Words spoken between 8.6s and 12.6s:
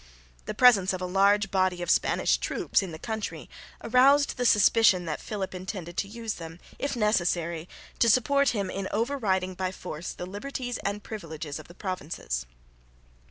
in overriding by force the liberties and privileges of the provinces.